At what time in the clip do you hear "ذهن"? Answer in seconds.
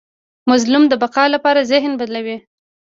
1.71-1.91